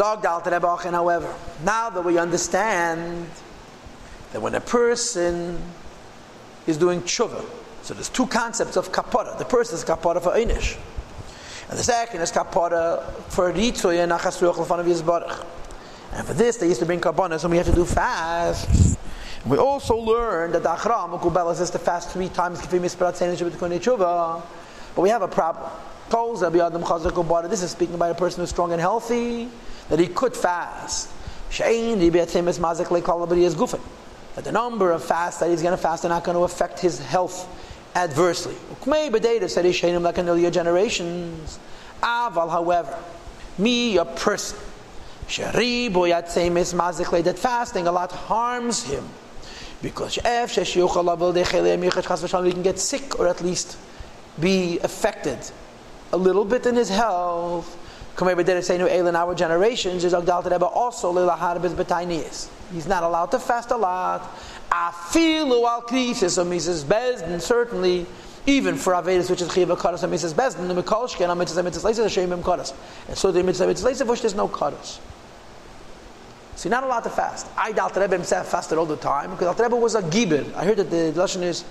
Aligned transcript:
Dog 0.00 0.24
however, 0.24 1.34
now 1.64 1.90
that 1.90 2.04
we 2.04 2.18
understand 2.18 3.26
that 4.32 4.40
when 4.40 4.54
a 4.54 4.60
person 4.60 5.60
is 6.68 6.76
doing 6.76 7.02
tshuva, 7.02 7.44
so 7.82 7.94
there's 7.94 8.08
two 8.08 8.28
concepts 8.28 8.76
of 8.76 8.92
kapara. 8.92 9.36
The 9.36 9.44
first 9.44 9.72
is 9.72 9.84
kapara 9.84 10.22
for 10.22 10.34
einish, 10.34 10.78
and 11.68 11.76
the 11.76 11.82
second 11.82 12.20
is 12.20 12.30
kapara 12.30 13.12
for 13.24 13.52
ritzoy 13.52 14.00
and 14.00 14.12
achas 14.12 14.38
ruach 14.40 14.58
l'fanav. 14.58 15.46
And 16.12 16.24
for 16.24 16.32
this, 16.32 16.58
they 16.58 16.68
used 16.68 16.78
to 16.78 16.86
bring 16.86 17.00
karbonas, 17.00 17.42
and 17.42 17.50
we 17.50 17.56
have 17.56 17.66
to 17.66 17.74
do 17.74 17.84
fast. 17.84 18.96
We 19.44 19.58
also 19.58 19.96
learned 19.96 20.54
that 20.54 20.62
the 20.62 20.76
achram 20.76 21.18
mukubel 21.18 21.60
is 21.60 21.70
to 21.70 21.78
fast 21.80 22.10
three 22.10 22.28
times 22.28 22.60
kifim 22.60 22.82
seinish 22.82 23.40
tshuva, 23.80 24.42
but 24.94 25.02
we 25.02 25.08
have 25.08 25.22
a 25.22 25.28
problem. 25.28 25.68
This 27.50 27.62
is 27.62 27.70
speaking 27.72 27.96
about 27.96 28.12
a 28.12 28.14
person 28.14 28.40
who's 28.40 28.48
strong 28.48 28.72
and 28.72 28.80
healthy, 28.80 29.50
that 29.88 29.98
he 29.98 30.06
could 30.06 30.36
fast. 30.36 31.10
That 34.34 34.44
the 34.44 34.52
number 34.52 34.92
of 34.92 35.04
fasts 35.04 35.40
that 35.40 35.50
he's 35.50 35.62
going 35.62 35.76
to 35.76 35.82
fast 35.82 36.04
are 36.04 36.08
not 36.08 36.24
going 36.24 36.36
to 36.36 36.44
affect 36.44 36.78
his 36.78 36.98
health 36.98 37.48
adversely. 37.94 38.54
Like 38.86 40.18
in 40.18 40.28
earlier 40.28 40.50
generations. 40.50 41.58
Aval, 42.02 42.50
however, 42.50 42.96
me, 43.56 43.96
a 43.96 44.04
person, 44.04 44.58
that 47.22 47.38
fasting 47.38 47.86
a 47.86 47.92
lot 47.92 48.12
harms 48.12 48.84
him. 48.84 49.08
Because 49.82 50.16
he 50.16 50.22
can 52.52 52.62
get 52.62 52.78
sick 52.78 53.18
or 53.18 53.28
at 53.28 53.40
least 53.40 53.76
be 54.40 54.78
affected 54.80 55.38
a 56.12 56.16
little 56.16 56.44
bit 56.44 56.66
in 56.66 56.76
his 56.76 56.88
health. 56.88 57.76
Our 58.20 59.34
generations 59.34 60.04
is 60.04 60.12
also 60.14 61.12
He's 62.72 62.86
not 62.86 63.02
allowed 63.02 63.30
to 63.30 63.38
fast 63.38 63.70
a 63.70 63.76
lot. 63.76 64.28
I 64.70 64.90
Afilu 64.90 65.66
al 65.66 65.82
krisis 65.82 66.30
so 66.30 66.44
misas 66.44 66.84
beis 66.84 67.26
din 67.26 67.40
certainly 67.40 68.06
even 68.46 68.76
for 68.76 68.92
Avedis, 68.92 69.30
which 69.30 69.40
is 69.40 69.48
Chiva 69.48 69.76
Karas 69.76 70.02
and 70.02 70.12
misas 70.12 70.34
beis 70.34 70.56
din, 70.56 70.68
the 70.68 70.82
Mikolshke 70.82 71.28
and 71.28 71.38
Mitzvah 71.38 71.62
Mitzvah 71.62 71.88
Leisa 71.88 72.06
Shemim 72.06 72.42
Karas. 72.42 72.74
And 73.06 73.16
so 73.16 73.32
the 73.32 73.42
Mitzvah 73.42 73.66
Mitzvah 73.66 73.88
Leisa 73.88 74.06
Vush 74.06 74.20
there's 74.20 74.34
no 74.34 74.48
Karas. 74.48 74.98
So 76.56 76.68
you're 76.68 76.76
not 76.76 76.84
allowed 76.84 77.04
to 77.04 77.10
fast. 77.10 77.46
I 77.56 77.70
Alter 77.70 78.00
Rebbe 78.00 78.16
himself 78.16 78.48
fasted 78.48 78.78
all 78.78 78.86
the 78.86 78.96
time 78.96 79.30
because 79.30 79.46
Alter 79.46 79.62
Rebbe 79.62 79.76
was 79.76 79.94
a 79.94 80.02
gibber. 80.02 80.44
I 80.56 80.64
heard 80.64 80.78
that 80.78 80.90
the 80.90 81.12
Lashon 81.14 81.42
is 81.42 81.62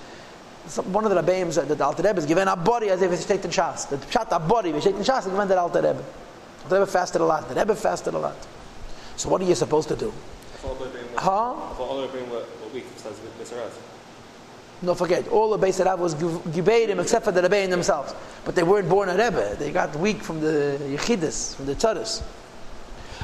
one 0.85 1.03
of 1.03 1.11
the 1.11 1.21
Rebbeim 1.21 1.53
that 1.55 1.77
the 1.77 1.83
Alter 1.83 2.03
Rebbe 2.03 2.17
is 2.17 2.25
given 2.25 2.47
a 2.47 2.55
body 2.55 2.89
as 2.89 3.01
if 3.01 3.11
it's 3.11 3.25
taken 3.25 3.51
shas. 3.51 3.89
The 3.89 3.97
pshat 3.97 4.27
a 4.31 4.39
body, 4.39 4.71
we 4.71 4.79
taken 4.79 5.01
shas, 5.01 5.19
is 5.19 5.25
given 5.25 5.47
that 5.49 5.57
Alter 5.57 5.81
Rebbe. 5.81 6.03
Alter 6.67 6.81
Rebbe 6.81 6.91
fasted 6.91 7.21
a 7.21 7.25
lot. 7.25 7.47
The 7.47 7.55
Rebbe 7.55 7.75
fasted 7.75 8.13
a 8.13 8.19
lot. 8.19 8.35
So 9.15 9.29
what 9.29 9.41
are 9.41 9.45
you 9.45 9.55
supposed 9.55 9.87
to 9.89 9.95
do? 9.95 10.13
Huh? 11.15 11.55
No, 14.81 14.93
forget. 14.93 15.27
All 15.29 15.55
the 15.55 15.65
Beis 15.65 15.83
Rav 15.83 15.99
was 15.99 16.13
Gibedim 16.15 17.01
except 17.01 17.25
for 17.25 17.31
the 17.31 17.41
Rebbeim 17.41 17.69
themselves. 17.69 18.13
But 18.43 18.55
they 18.55 18.63
weren't 18.63 18.89
born 18.89 19.09
a 19.09 19.13
Rebbe. 19.13 19.55
They 19.57 19.71
got 19.71 19.95
weak 19.95 20.21
from 20.21 20.41
the 20.41 20.77
Yechidus, 20.81 21.55
from 21.55 21.67
the 21.67 21.75
Tzaddis. 21.75 22.21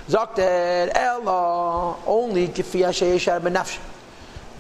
Zokter 0.08 0.90
Ella 0.96 1.98
only 2.08 2.48
Kifiyah 2.48 2.90
Sheyeshar 2.90 3.42
Benafshe 3.42 3.80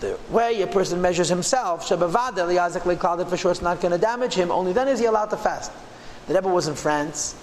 the 0.03 0.19
way 0.29 0.61
a 0.61 0.67
person 0.67 1.01
measures 1.01 1.29
himself, 1.29 1.87
for 1.87 3.37
sure 3.37 3.51
it's 3.51 3.61
not 3.61 3.79
going 3.79 3.91
to 3.93 3.97
damage 3.97 4.33
him, 4.33 4.51
only 4.51 4.73
then 4.73 4.89
is 4.89 4.99
he 4.99 5.05
allowed 5.05 5.27
to 5.27 5.37
fast. 5.37 5.71
The 6.27 6.33
Rebbe 6.33 6.49
was 6.49 6.67
in 6.67 6.75
France, 6.75 7.35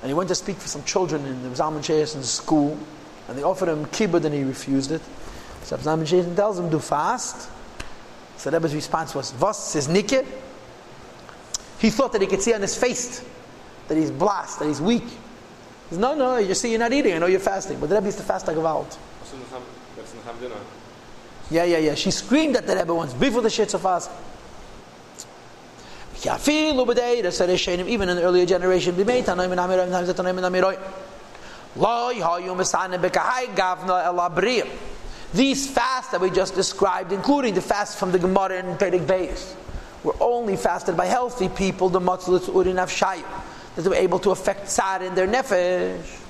and 0.00 0.08
he 0.08 0.14
went 0.14 0.28
to 0.28 0.34
speak 0.34 0.56
for 0.56 0.68
some 0.68 0.84
children 0.84 1.24
in 1.26 1.42
the 1.42 1.48
Zalman 1.50 1.80
Sheyason's 1.80 2.30
school, 2.30 2.78
and 3.28 3.36
they 3.36 3.42
offered 3.42 3.68
him 3.68 3.84
kibbutz 3.86 4.24
and 4.24 4.34
he 4.34 4.42
refused 4.42 4.92
it. 4.92 5.02
So 5.64 5.76
Zalman 5.76 6.06
Sheyason 6.06 6.34
tells 6.34 6.58
him, 6.58 6.70
do 6.70 6.78
fast. 6.78 7.50
So 8.36 8.50
the 8.50 8.56
Rebbe's 8.56 8.74
response 8.74 9.14
was, 9.14 9.34
was 9.34 9.74
is 9.76 9.88
nikir? 9.88 10.24
He 11.78 11.90
thought 11.90 12.12
that 12.12 12.20
he 12.20 12.26
could 12.26 12.40
see 12.40 12.54
on 12.54 12.60
his 12.60 12.76
face 12.76 13.24
that 13.88 13.96
he's 13.96 14.10
blast, 14.10 14.60
that 14.60 14.66
he's 14.66 14.80
weak. 14.80 15.04
He 15.04 15.90
says, 15.90 15.98
no, 15.98 16.14
no, 16.14 16.36
you 16.36 16.54
see 16.54 16.70
you're 16.70 16.78
not 16.78 16.92
eating, 16.92 17.14
I 17.14 17.18
know 17.18 17.26
you're 17.26 17.40
fasting. 17.40 17.80
But 17.80 17.88
the 17.88 17.96
Rebbe 17.96 18.06
used 18.06 18.18
to 18.18 18.24
fast 18.24 18.46
like 18.46 18.56
a 18.56 18.60
vault. 18.60 18.98
Yeah, 21.50 21.64
yeah, 21.64 21.78
yeah. 21.78 21.94
She 21.94 22.10
screamed 22.10 22.56
at 22.56 22.66
the 22.66 22.76
Rebbe 22.76 22.94
once 22.94 23.14
before 23.14 23.42
the 23.42 23.48
Shitz 23.48 23.74
of 23.74 23.86
us. 23.86 24.08
Even 26.24 28.08
in 28.08 28.16
the 28.16 28.22
earlier 28.22 28.46
generation, 28.46 28.96
these 35.34 35.70
fasts 35.70 36.10
that 36.10 36.20
we 36.20 36.30
just 36.30 36.54
described, 36.54 37.12
including 37.12 37.54
the 37.54 37.60
fast 37.60 37.98
from 37.98 38.10
the 38.12 38.18
Gemara 38.18 38.58
and 38.58 38.78
Perek 38.78 39.06
Beis, 39.06 39.54
were 40.02 40.16
only 40.20 40.56
fasted 40.56 40.96
by 40.96 41.06
healthy 41.06 41.48
people, 41.48 41.88
the 41.88 42.00
Matzlitz 42.00 42.48
Urin 42.48 42.76
Avshayim, 42.76 43.24
that 43.76 43.82
they 43.82 43.88
were 43.88 43.94
able 43.94 44.18
to 44.20 44.30
affect 44.30 44.66
tzad 44.66 45.02
in 45.02 45.14
their 45.14 45.28
nefesh 45.28 46.24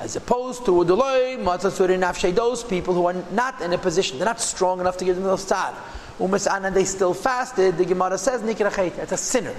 as 0.00 0.16
opposed 0.16 0.64
to 0.66 0.84
those 0.84 2.64
people 2.64 2.94
who 2.94 3.06
are 3.06 3.14
not 3.32 3.60
in 3.60 3.72
a 3.72 3.78
position, 3.78 4.18
they're 4.18 4.26
not 4.26 4.40
strong 4.40 4.80
enough 4.80 4.96
to 4.96 5.04
give 5.04 5.14
themselves 5.16 5.44
tzad. 5.44 5.74
And 6.18 6.76
they 6.76 6.84
still 6.84 7.14
fasted, 7.14 7.76
the 7.78 7.84
Gemara 7.84 8.18
says, 8.18 8.42
it's 8.42 9.12
a 9.12 9.16
sinner. 9.16 9.54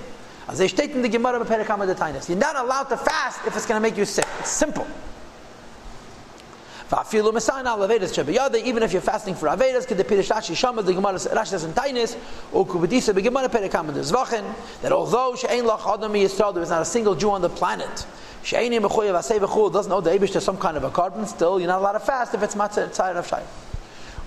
As 0.47 0.59
they 0.59 0.67
state 0.67 0.91
in 0.91 1.01
the 1.01 1.09
Gemara 1.09 1.39
You're 1.39 2.37
not 2.37 2.55
allowed 2.55 2.83
to 2.83 2.97
fast 2.97 3.45
if 3.47 3.55
it's 3.55 3.65
going 3.65 3.81
to 3.81 3.81
make 3.81 3.97
you 3.97 4.05
sick. 4.05 4.27
It's 4.39 4.49
simple. 4.51 4.87
Even 6.87 8.83
if 8.83 8.93
you're 8.93 9.01
fasting 9.01 9.33
for 9.33 9.47
Avedas, 9.47 9.87
the 9.87 10.03
Pirishashi 10.03 10.55
Shama, 10.55 10.83
the 10.83 10.93
Gemara 10.93 11.15
Rashi 11.15 11.47
says 11.47 11.63
in 11.63 11.73
Tainis, 11.73 12.15
or 12.53 12.65
Kubedisa, 12.65 13.13
the 13.13 13.23
Gemara 13.23 13.49
Perekam, 13.49 14.81
that 14.81 14.91
although 14.91 15.35
She'ain 15.35 15.63
Lach 15.65 15.91
Adam 15.91 16.13
Yisrael, 16.13 16.53
there 16.53 16.61
is 16.61 16.69
not 16.69 16.83
a 16.83 16.85
single 16.85 17.15
Jew 17.15 17.31
on 17.31 17.41
the 17.41 17.49
planet 17.49 18.05
Sheini 18.45 18.79
mechuyev 18.79 19.17
asay 19.17 19.39
v'chul 19.39 19.73
doesn't 19.73 19.89
know 19.89 20.01
the 20.01 20.11
Eibush 20.11 20.33
to 20.33 20.39
some 20.39 20.57
kind 20.57 20.77
of 20.77 20.83
a 20.83 20.91
carbon. 20.91 21.25
Still, 21.25 21.59
you're 21.59 21.67
not 21.67 21.79
allowed 21.79 21.93
to 21.93 21.99
fast 21.99 22.35
if 22.35 22.43
it's 22.43 22.53
matzah 22.53 23.15
of 23.15 23.25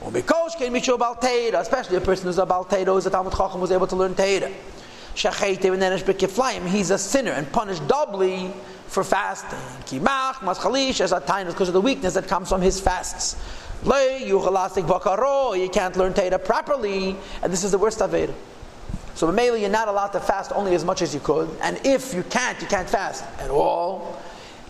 shayim. 0.00 0.10
Umikosh 0.10 0.56
came 0.56 0.72
mishu 0.72 0.98
bal 0.98 1.16
teira, 1.16 1.60
especially 1.60 1.96
a 1.96 2.00
person 2.00 2.26
who's 2.26 2.38
a 2.38 2.46
bal 2.46 2.64
teira, 2.64 2.86
who's 2.86 3.06
a 3.06 3.10
Talmud 3.10 3.32
Chacham, 3.32 3.60
was 3.60 3.70
able 3.70 3.86
to 3.86 3.96
learn 3.96 4.14
teira. 4.14 4.52
Shachayte 5.14 5.60
v'nenesh 5.60 6.02
b'kiflayim, 6.02 6.66
he's 6.68 6.90
a 6.90 6.98
sinner 6.98 7.32
and 7.32 7.50
punished 7.52 7.86
doubly 7.88 8.52
for 8.86 9.04
fasting. 9.04 9.58
Kimach 9.86 10.34
maschalish 10.34 11.00
as 11.00 11.12
a 11.12 11.20
tainus 11.20 11.48
because 11.48 11.68
of 11.68 11.74
the 11.74 11.80
weakness 11.80 12.14
that 12.14 12.26
comes 12.28 12.48
from 12.48 12.60
his 12.60 12.80
fasts. 12.80 13.36
Le 13.84 14.20
yuchalasik 14.20 14.86
bakaro, 14.86 15.58
you 15.60 15.68
can't 15.68 15.96
learn 15.96 16.12
teira 16.12 16.42
properly, 16.42 17.16
and 17.42 17.52
this 17.52 17.64
is 17.64 17.70
the 17.72 17.78
worst 17.78 18.00
of 18.02 18.14
it. 18.14 18.30
So 19.14 19.30
mainly 19.32 19.62
you're 19.62 19.70
not 19.70 19.88
allowed 19.88 20.08
to 20.08 20.20
fast 20.20 20.52
only 20.54 20.74
as 20.76 20.84
much 20.84 21.02
as 21.02 21.12
you 21.12 21.20
could, 21.20 21.50
and 21.60 21.78
if 21.84 22.14
you 22.14 22.22
can't, 22.22 22.60
you 22.60 22.68
can't 22.68 22.88
fast 22.88 23.24
at 23.40 23.50
all. 23.50 24.20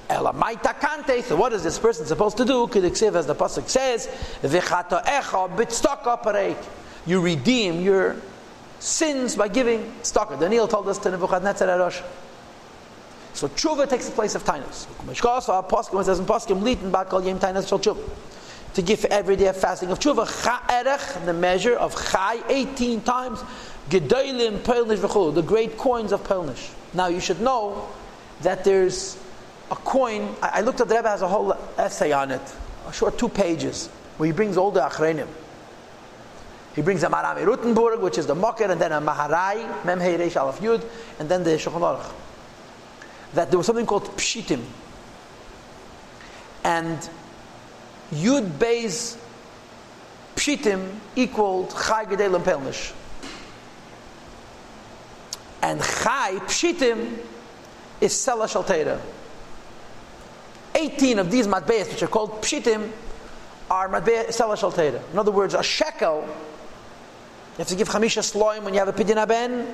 So 0.09 1.37
what 1.37 1.53
is 1.53 1.63
this 1.63 1.79
person 1.79 2.07
supposed 2.07 2.37
to 2.39 2.45
do? 2.45 2.69
Save 2.95 3.17
as 3.17 3.27
the 3.27 3.35
pasuk 3.35 3.69
says, 3.69 4.07
Vikato 4.43 5.03
echo, 5.05 5.49
bit 5.49 5.71
stock 5.71 6.07
operate. 6.07 6.57
You 7.07 7.21
redeem 7.21 7.81
your 7.81 8.17
sins 8.81 9.37
by 9.37 9.49
giving 9.49 9.93
tzedakah. 10.03 10.41
Daniel 10.41 10.67
told 10.67 10.89
us 10.89 10.99
to 10.99 11.11
Nebuchadnezzar 11.11 11.79
Rosh. 11.79 12.01
So 13.35 13.49
tshuva 13.49 13.89
takes 13.89 14.07
the 14.07 14.13
place 14.13 14.35
of 14.35 14.45
tainus. 14.45 14.87
to 18.75 18.83
give 18.83 19.05
every 19.07 19.37
day 19.37 19.47
a 19.47 19.53
fasting 19.53 19.91
of 19.91 19.99
tshuva, 19.99 21.25
the 21.27 21.33
measure 21.35 21.77
of 21.77 21.95
chai, 22.11 22.41
18 22.49 23.03
times. 23.03 23.41
Gedolim 23.91 24.63
Pelnish 24.65 24.99
v'chul, 24.99 25.35
the 25.35 25.43
great 25.43 25.79
coins 25.79 26.13
of 26.13 26.25
Pelnish. 26.25 26.71
Now 26.95 27.07
you 27.07 27.21
should 27.21 27.41
know 27.41 27.89
that 28.43 28.65
there's 28.65 29.17
a 29.71 29.77
coin. 29.77 30.35
I, 30.43 30.49
I 30.55 30.61
looked 30.61 30.81
at 30.81 30.89
the 30.89 30.97
Rebbe 30.97 31.09
has 31.09 31.23
a 31.23 31.29
whole 31.29 31.53
essay 31.77 32.13
on 32.13 32.31
it, 32.31 32.55
a 32.87 32.93
short 32.93 33.19
two 33.19 33.29
pages, 33.29 33.89
where 34.17 34.27
he 34.27 34.33
brings 34.33 34.57
all 34.57 34.71
the 34.71 34.81
achrenim. 34.81 35.29
He 36.75 36.83
brings 36.83 37.03
a 37.03 37.09
Marami 37.09 37.45
Rutenburg, 37.45 38.01
which 38.01 38.19
is 38.19 38.27
the 38.27 38.35
Mokker, 38.35 38.71
and 38.71 38.81
then 38.81 38.93
a 38.93 39.01
Maharai, 39.01 39.85
Mem 39.85 39.99
Reish 39.99 40.35
Alaf 40.35 40.59
Yud, 40.59 40.85
and 41.19 41.29
then 41.29 41.43
the 41.43 41.51
Shulchan 41.51 41.81
Aruch. 41.81 42.13
That 43.35 43.51
there 43.51 43.59
was 43.59 43.67
something 43.67 43.87
called 43.87 44.05
Pshitim. 44.17 44.63
And 46.63 46.99
Yud 48.13 48.49
Beis 48.53 49.19
Pshitim 50.37 50.95
equaled 51.17 51.71
Chai 51.71 52.05
Gedelim 52.05 52.45
Pelnish. 52.45 52.93
And 55.61 55.81
Chai, 55.81 56.35
Pshitim, 56.47 57.19
is 58.01 58.13
Sela 58.13 58.47
Shalteira. 58.47 59.01
18 60.79 61.19
of 61.19 61.31
these 61.31 61.47
matbeas, 61.47 61.91
which 61.91 62.03
are 62.03 62.09
called 62.09 62.41
Pshitim, 62.41 62.91
are 63.71 63.89
matbeas 63.89 64.29
Sela 64.29 64.57
Shalteira. 64.57 65.01
In 65.13 65.19
other 65.19 65.33
words, 65.33 65.55
a 65.55 65.63
shekel, 65.63 66.23
you 66.23 67.59
have 67.59 67.67
to 67.67 67.77
give 67.77 67.89
Chamisha 67.89 68.23
Sloim 68.23 68.63
when 68.63 68.75
you 68.75 68.81
have 68.81 68.89
a 68.89 68.93
Pidyon 68.93 69.17
Aben, 69.17 69.51
you 69.59 69.67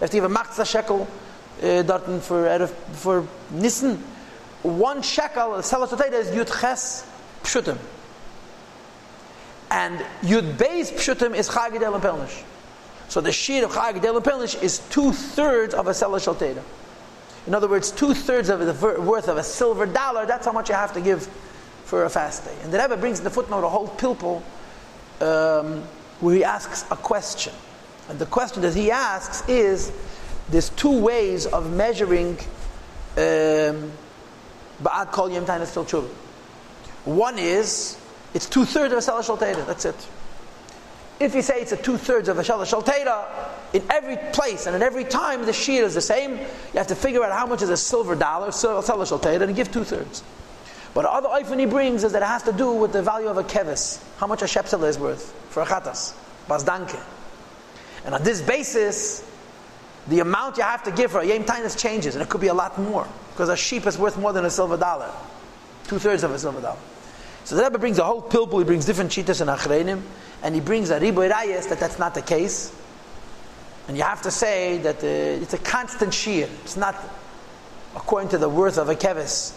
have 0.00 0.10
to 0.10 0.16
give 0.16 0.24
a 0.24 0.28
Machza 0.28 0.66
shekel 0.66 1.06
uh, 1.62 1.98
for, 2.20 2.66
for 2.66 3.26
Nissen, 3.50 4.02
one 4.62 5.02
shekel, 5.02 5.56
the 5.56 5.62
Selah 5.62 5.88
Shal 5.88 6.00
is 6.00 6.28
Yud 6.28 6.60
Ches 6.60 7.08
Pshutim. 7.42 7.78
And 9.70 10.00
Yud 10.22 10.56
Beis 10.56 10.90
Pshutim 10.92 11.34
is 11.34 11.48
Chag 11.48 11.70
Gedel 11.70 11.94
and 11.94 12.02
Pelnish. 12.02 12.42
So 13.08 13.20
the 13.20 13.32
sheet 13.32 13.62
of 13.62 13.70
Chag 13.70 13.94
Gedel 13.94 14.16
and 14.16 14.24
Pelnish 14.24 14.56
is 14.56 14.80
two 14.90 15.12
thirds 15.12 15.74
of 15.74 15.86
a 15.86 15.94
Shal 15.94 16.34
In 17.46 17.54
other 17.54 17.68
words, 17.68 17.90
two 17.90 18.14
thirds 18.14 18.48
of 18.48 18.60
the 18.60 19.00
worth 19.00 19.28
of 19.28 19.36
a 19.36 19.42
silver 19.42 19.86
dollar, 19.86 20.26
that's 20.26 20.46
how 20.46 20.52
much 20.52 20.68
you 20.68 20.74
have 20.74 20.92
to 20.92 21.00
give 21.00 21.26
for 21.84 22.04
a 22.04 22.10
fast 22.10 22.44
day. 22.44 22.54
And 22.62 22.72
the 22.72 22.78
Rebbe 22.78 22.96
brings 22.96 23.18
in 23.18 23.24
the 23.24 23.30
footnote 23.30 23.64
a 23.64 23.68
whole 23.68 23.88
pilpul 23.88 24.42
um, 25.20 25.82
where 26.20 26.34
he 26.34 26.44
asks 26.44 26.84
a 26.90 26.96
question. 26.96 27.52
And 28.08 28.18
the 28.18 28.26
question 28.26 28.62
that 28.62 28.74
he 28.74 28.90
asks 28.90 29.48
is 29.48 29.92
there's 30.50 30.70
two 30.70 31.00
ways 31.00 31.46
of 31.46 31.72
measuring 31.74 32.38
um, 33.16 33.92
Ba'ad 34.82 35.12
Kol 35.12 35.30
Yom 35.30 35.46
Tainas 35.46 35.72
Til 35.72 36.02
One 37.04 37.38
is 37.38 37.98
it's 38.34 38.48
two 38.48 38.64
thirds 38.64 38.92
of 38.92 38.98
a 38.98 39.02
Shalosh 39.02 39.36
Shaltera. 39.36 39.66
That's 39.66 39.84
it. 39.84 40.08
If 41.20 41.34
you 41.34 41.42
say 41.42 41.60
it's 41.60 41.72
a 41.72 41.76
two 41.76 41.98
thirds 41.98 42.30
of 42.30 42.38
a 42.38 42.42
Shalosh 42.42 42.72
Shaltera, 42.72 43.26
in 43.74 43.84
every 43.90 44.16
place 44.32 44.66
and 44.66 44.74
in 44.74 44.82
every 44.82 45.04
time 45.04 45.44
the 45.44 45.52
shear 45.52 45.84
is 45.84 45.94
the 45.94 46.00
same, 46.00 46.38
you 46.38 46.76
have 46.76 46.86
to 46.86 46.94
figure 46.94 47.22
out 47.22 47.30
how 47.30 47.46
much 47.46 47.60
is 47.60 47.68
a 47.68 47.76
silver 47.76 48.16
dollar, 48.16 48.48
Shalosh 48.48 48.86
Shaltera, 48.86 49.42
and 49.42 49.54
give 49.54 49.70
two 49.70 49.84
thirds. 49.84 50.24
But 50.94 51.02
the 51.02 51.10
other 51.10 51.28
oifen 51.28 51.60
he 51.60 51.66
brings 51.66 52.04
is 52.04 52.12
that 52.12 52.22
it 52.22 52.26
has 52.26 52.42
to 52.44 52.52
do 52.52 52.72
with 52.72 52.92
the 52.92 53.02
value 53.02 53.28
of 53.28 53.36
a 53.36 53.44
kevis, 53.44 54.02
how 54.16 54.26
much 54.26 54.40
a 54.40 54.46
shepsel 54.46 54.88
is 54.88 54.98
worth 54.98 55.30
for 55.50 55.62
a 55.62 55.66
chatas, 55.66 56.14
basdanke. 56.48 56.98
And 58.06 58.14
on 58.14 58.22
this 58.24 58.40
basis, 58.40 59.22
the 60.08 60.20
amount 60.20 60.56
you 60.56 60.62
have 60.62 60.82
to 60.84 60.90
give 60.90 61.12
for 61.12 61.20
a 61.20 61.24
yem 61.24 61.44
tainus 61.44 61.78
changes, 61.78 62.14
and 62.14 62.22
it 62.22 62.30
could 62.30 62.40
be 62.40 62.48
a 62.48 62.54
lot 62.54 62.78
more, 62.78 63.06
because 63.32 63.50
a 63.50 63.56
sheep 63.56 63.86
is 63.86 63.98
worth 63.98 64.16
more 64.16 64.32
than 64.32 64.46
a 64.46 64.50
silver 64.50 64.78
dollar, 64.78 65.10
two 65.84 65.98
thirds 65.98 66.24
of 66.24 66.30
a 66.30 66.38
silver 66.38 66.62
dollar. 66.62 66.78
So 67.44 67.56
the 67.56 67.64
Rebbe 67.64 67.78
brings 67.78 67.98
a 67.98 68.04
whole 68.04 68.22
pilpul, 68.22 68.58
he 68.58 68.64
brings 68.64 68.84
different 68.84 69.10
cheetahs 69.10 69.40
and 69.40 69.50
achreinim, 69.50 70.02
and 70.42 70.54
he 70.54 70.60
brings 70.60 70.90
a 70.90 71.00
riboy 71.00 71.30
rayas 71.30 71.68
that 71.68 71.80
that's 71.80 71.98
not 71.98 72.14
the 72.14 72.22
case. 72.22 72.74
And 73.88 73.96
you 73.96 74.02
have 74.02 74.22
to 74.22 74.30
say 74.30 74.78
that 74.78 75.02
uh, 75.02 75.42
it's 75.42 75.54
a 75.54 75.58
constant 75.58 76.14
shear. 76.14 76.48
It's 76.62 76.76
not 76.76 76.96
according 77.96 78.28
to 78.30 78.38
the 78.38 78.48
worth 78.48 78.78
of 78.78 78.88
a 78.88 78.94
kevis 78.94 79.56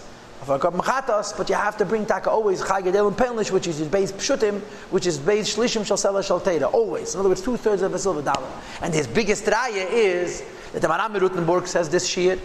of 0.50 0.50
a 0.50 0.72
machatos, 0.72 1.38
but 1.38 1.50
you 1.50 1.56
have 1.56 1.78
to 1.78 1.86
bring 1.86 2.06
taka 2.06 2.30
always 2.30 2.62
chagedel 2.62 3.08
and 3.08 3.18
penlish, 3.18 3.52
which 3.52 3.68
is 3.68 3.80
base 3.82 4.12
pshutim, 4.12 4.60
which 4.92 5.06
is 5.06 5.18
base 5.18 5.56
shlishim 5.56 5.86
shal 5.86 5.98
sela 5.98 6.24
shal 6.26 6.66
always. 6.66 7.14
In 7.14 7.20
other 7.20 7.30
words, 7.30 7.42
two 7.42 7.58
thirds 7.58 7.82
of 7.82 7.94
a 7.94 8.00
silver 8.00 8.22
dollar. 8.22 8.48
And 8.82 8.94
his 8.94 9.08
biggest 9.08 9.46
raya 9.46 9.90
is 9.90 10.44
that 10.74 10.82
the 10.82 10.88
Maram 10.88 11.16
Rutenburg 11.16 11.68
says 11.68 11.90
this 11.90 12.08
shir, 12.08 12.40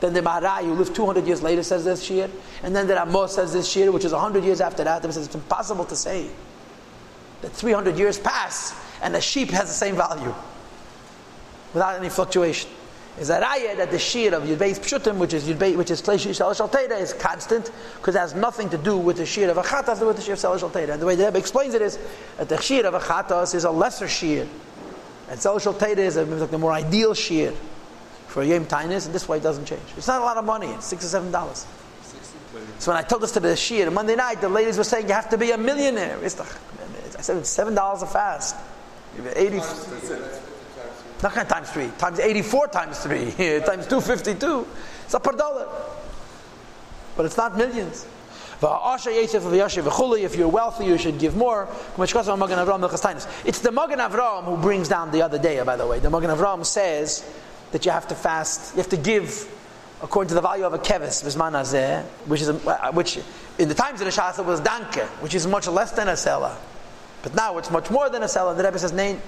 then 0.00 0.12
the 0.12 0.20
Maharai, 0.20 0.62
who 0.62 0.74
lived 0.74 0.94
200 0.94 1.26
years 1.26 1.42
later, 1.42 1.62
says 1.62 1.84
this 1.84 2.02
shir, 2.02 2.30
and 2.62 2.74
then 2.74 2.86
the 2.86 2.94
Ramos 2.94 3.34
says 3.34 3.52
this 3.52 3.68
shir, 3.68 3.90
which 3.90 4.04
is 4.04 4.12
100 4.12 4.44
years 4.44 4.60
after 4.60 4.84
that. 4.84 5.04
He 5.04 5.12
says 5.12 5.26
it's 5.26 5.34
impossible 5.34 5.84
to 5.86 5.96
say 5.96 6.28
that 7.42 7.52
300 7.52 7.98
years 7.98 8.18
pass 8.18 8.74
and 9.02 9.14
a 9.14 9.20
sheep 9.20 9.50
has 9.50 9.68
the 9.68 9.74
same 9.74 9.96
value 9.96 10.34
without 11.72 11.98
any 11.98 12.08
fluctuation 12.08 12.70
is 13.18 13.30
a 13.30 13.40
raya 13.40 13.76
that 13.76 13.90
the 13.90 13.98
shear 13.98 14.34
of 14.34 14.44
Yudbeis 14.44 14.78
Pshutim, 14.78 15.18
which 15.18 15.34
is 15.34 15.44
Yudbeis, 15.44 15.76
which 15.76 15.90
is 15.90 16.00
Kleish 16.00 16.34
Shal 16.34 16.52
is 16.92 17.12
constant 17.14 17.70
because 17.96 18.14
it 18.14 18.18
has 18.18 18.34
nothing 18.34 18.68
to 18.70 18.78
do 18.78 18.96
with 18.96 19.16
the 19.16 19.26
shear 19.26 19.50
of 19.50 19.58
a 19.58 19.62
Chatas, 19.62 20.06
with 20.06 20.16
the 20.16 20.22
shear 20.22 20.34
of 20.34 20.72
Teda. 20.72 20.92
And 20.92 21.02
the 21.02 21.06
way 21.06 21.16
the 21.16 21.24
Rebbe 21.24 21.38
explains 21.38 21.74
it 21.74 21.82
is 21.82 21.98
that 22.36 22.48
the 22.48 22.60
shear 22.60 22.86
of 22.86 22.94
a 22.94 23.42
is 23.42 23.64
a 23.64 23.70
lesser 23.70 24.08
shear, 24.08 24.46
and 25.28 25.40
Teda 25.40 25.98
is 25.98 26.16
a, 26.16 26.58
more 26.58 26.72
ideal 26.72 27.14
shear 27.14 27.52
for 28.28 28.42
a 28.42 28.46
Yom 28.46 28.66
Tainis, 28.66 29.06
and 29.06 29.14
this 29.14 29.28
way 29.28 29.38
it 29.38 29.42
doesn't 29.42 29.64
change. 29.64 29.82
It's 29.96 30.06
not 30.06 30.20
a 30.20 30.24
lot 30.24 30.36
of 30.36 30.44
money, 30.44 30.68
it's 30.68 30.86
six 30.86 31.04
or 31.04 31.08
seven 31.08 31.32
dollars. 31.32 31.66
So 32.78 32.92
when 32.92 32.98
I 32.98 33.02
told 33.02 33.22
this 33.22 33.32
to 33.32 33.40
the 33.40 33.56
shear 33.56 33.90
Monday 33.90 34.16
night, 34.16 34.40
the 34.40 34.48
ladies 34.48 34.78
were 34.78 34.84
saying 34.84 35.08
you 35.08 35.14
have 35.14 35.28
to 35.30 35.38
be 35.38 35.50
a 35.50 35.58
millionaire. 35.58 36.18
I 36.22 36.28
said 36.28 37.44
seven 37.46 37.74
dollars 37.74 38.02
a 38.02 38.06
fast. 38.06 38.56
Eighty. 39.34 39.60
Not 41.20 41.32
kind 41.32 41.46
of 41.46 41.48
times 41.48 41.70
three, 41.70 41.88
times 41.98 42.20
84 42.20 42.68
times 42.68 42.98
three, 43.00 43.24
times 43.66 43.88
252. 43.88 44.66
It's 45.04 45.14
a 45.14 45.18
per 45.18 45.32
dollar. 45.32 45.66
But 47.16 47.26
it's 47.26 47.36
not 47.36 47.56
millions. 47.56 48.06
If 48.60 50.36
you're 50.36 50.48
wealthy, 50.48 50.84
you 50.86 50.98
should 50.98 51.18
give 51.18 51.36
more. 51.36 51.68
It's 51.98 52.12
the 52.12 52.22
Magen 53.72 53.98
Avram 53.98 54.44
who 54.44 54.56
brings 54.56 54.88
down 54.88 55.10
the 55.10 55.22
other 55.22 55.38
day, 55.38 55.60
by 55.62 55.76
the 55.76 55.86
way. 55.86 55.98
The 55.98 56.10
Magen 56.10 56.30
Avram 56.30 56.64
says 56.64 57.24
that 57.72 57.84
you 57.84 57.90
have 57.90 58.08
to 58.08 58.14
fast, 58.14 58.74
you 58.74 58.78
have 58.78 58.90
to 58.90 58.96
give 58.96 59.48
according 60.02 60.28
to 60.28 60.34
the 60.34 60.40
value 60.40 60.64
of 60.64 60.72
a 60.74 60.78
kevis, 60.78 61.24
which 62.26 62.40
is 62.40 62.48
a, 62.48 62.54
uh, 62.68 62.92
which 62.92 63.18
in 63.58 63.68
the 63.68 63.74
times 63.74 64.00
of 64.00 64.06
the 64.06 64.12
Shasa 64.12 64.44
was 64.44 64.60
danke, 64.60 65.04
which 65.20 65.34
is 65.34 65.46
much 65.46 65.66
less 65.66 65.90
than 65.92 66.08
a 66.08 66.16
selah. 66.16 66.56
But 67.22 67.34
now 67.34 67.58
it's 67.58 67.70
much 67.70 67.90
more 67.90 68.08
than 68.08 68.22
a 68.22 68.28
selah. 68.28 68.54
The 68.54 68.62
Rebbe 68.62 68.78
says, 68.78 68.92
nit. 68.92 69.18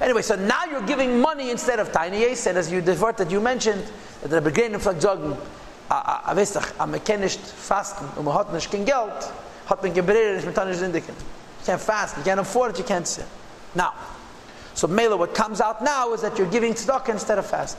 Anyway, 0.00 0.22
so 0.22 0.36
now 0.36 0.64
you're 0.66 0.82
giving 0.82 1.20
money 1.20 1.50
instead 1.50 1.78
of 1.78 1.90
tiny 1.90 2.24
and 2.26 2.36
as 2.58 2.70
you 2.70 2.82
word 2.82 3.16
that 3.16 3.30
you 3.30 3.40
mentioned, 3.40 3.82
that 4.20 4.28
the 4.28 4.40
beginning 4.42 4.74
of 4.74 4.82
sagen, 4.82 5.36
a 5.90 5.94
a 6.26 6.34
wisst 6.34 6.54
doch, 6.54 6.70
am 6.78 6.92
kennischt 7.00 7.38
fasten, 7.38 8.06
um 8.18 8.26
hat 8.26 8.52
nicht 8.52 8.70
Geld, 8.70 9.32
hat 9.66 9.82
man 9.82 9.94
gebreder 9.94 10.34
nicht 10.34 10.46
mit 10.46 10.54
tanisch 10.54 10.76
sindiken. 10.76 11.14
You 11.60 11.66
can't 11.66 11.80
fast, 11.80 12.18
you 12.18 12.22
can't 12.22 12.40
afford 12.40 12.72
it, 12.72 12.78
you 12.78 12.84
can't 12.84 13.08
sin. 13.08 13.24
Now, 13.74 13.94
so 14.74 14.86
Mela, 14.86 15.16
what 15.16 15.34
comes 15.34 15.60
out 15.60 15.82
now 15.82 16.12
is 16.12 16.22
that 16.22 16.36
you're 16.36 16.50
giving 16.50 16.74
tzedakah 16.74 17.10
instead 17.10 17.38
of 17.38 17.46
fasting. 17.46 17.72